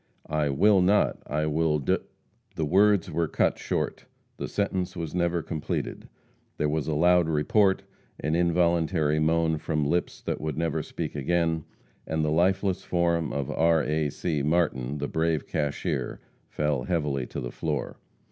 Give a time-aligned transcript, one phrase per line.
[0.31, 1.21] "I will not.
[1.27, 1.99] I will d"
[2.55, 4.07] The words were cut short.
[4.37, 6.09] The sentence was never completed.
[6.57, 7.83] There was a loud report,
[8.19, 11.65] an involuntary moan from lips that would never speak again,
[12.07, 13.83] and the lifeless form of R.
[13.83, 14.09] A.
[14.09, 14.41] C.
[14.41, 17.99] Martin, the brave cashier, fell heavily to the floor.